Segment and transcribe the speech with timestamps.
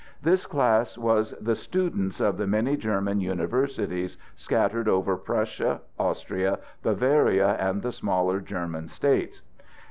[0.23, 7.49] This class was the students of the many German universities, scattered over Prussia, Austria, Bavaria,
[7.59, 9.43] and the smaller German states.